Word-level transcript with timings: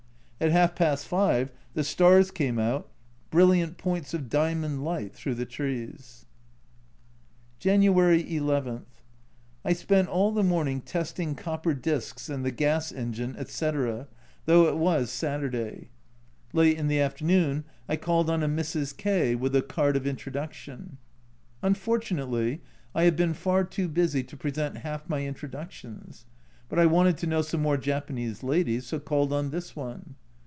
At 0.43 0.49
half 0.51 0.73
past 0.73 1.07
five 1.07 1.51
the 1.75 1.83
stars 1.83 2.31
came 2.31 2.57
out, 2.57 2.89
brilliant 3.29 3.77
points 3.77 4.11
of 4.15 4.27
diamond 4.27 4.83
light 4.83 5.13
through 5.13 5.35
the 5.35 5.45
trees. 5.45 6.25
January 7.59 8.25
n. 8.27 8.81
I 9.63 9.73
spent 9.73 10.07
all 10.09 10.31
the 10.31 10.41
morning 10.43 10.81
testing 10.81 11.35
copper 11.35 11.75
disks 11.75 12.27
and 12.27 12.43
the 12.43 12.49
gas 12.49 12.91
engine, 12.91 13.35
etc., 13.35 14.07
though 14.45 14.67
it 14.67 14.77
was 14.77 15.05
90 15.05 15.05
A 15.05 15.05
Journal 15.05 15.05
from 15.05 15.11
Japan 15.11 15.11
Saturday. 15.19 15.89
Late 16.53 16.77
in 16.79 16.87
the 16.87 16.99
afternoon 16.99 17.63
I 17.87 17.95
called 17.97 18.27
on 18.27 18.41
a 18.41 18.47
Mrs. 18.49 18.97
K 18.97 19.35
with 19.35 19.55
a 19.55 19.61
card 19.61 19.95
of 19.95 20.07
introduction. 20.07 20.97
Unfortunately, 21.61 22.61
I 22.95 23.03
have 23.03 23.15
been 23.15 23.35
far 23.35 23.63
too 23.63 23.87
busy 23.87 24.23
to 24.23 24.35
present 24.35 24.77
half 24.79 25.07
my 25.07 25.19
intro 25.23 25.47
ductions, 25.49 26.25
but 26.67 26.79
I 26.79 26.87
wanted 26.87 27.17
to 27.19 27.27
know 27.27 27.43
some 27.43 27.61
more 27.61 27.77
Japanese 27.77 28.41
ladies, 28.41 28.87
so 28.87 28.99
called 28.99 29.31
on 29.31 29.51
this 29.51 29.75
one. 29.75 30.15